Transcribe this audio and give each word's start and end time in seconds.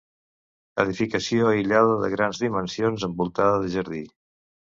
Edificació 0.83 1.49
aïllada 1.49 1.99
de 2.05 2.09
grans 2.15 2.41
dimensions 2.45 3.07
envoltada 3.11 3.61
de 3.67 3.71
jardí. 3.77 4.03